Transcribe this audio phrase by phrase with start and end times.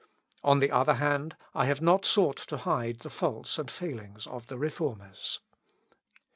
[0.43, 4.47] On the other hand, I have not sought to hide the faults and failings of
[4.47, 5.41] the Reformers.